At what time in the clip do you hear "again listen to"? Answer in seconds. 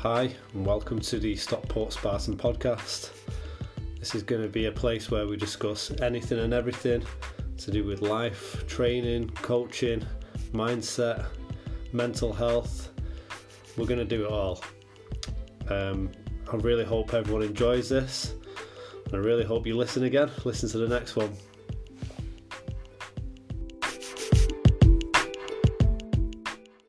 20.04-20.78